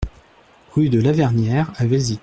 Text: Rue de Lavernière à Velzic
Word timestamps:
Rue 0.71 0.89
de 0.89 0.99
Lavernière 0.99 1.71
à 1.75 1.85
Velzic 1.85 2.19